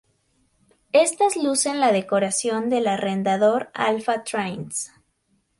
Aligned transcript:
Éstas 0.93 1.35
lucen 1.35 1.79
la 1.79 1.91
decoración 1.91 2.71
del 2.71 2.87
arrendador 2.87 3.69
Alpha 3.75 4.23
Trains. 4.23 4.91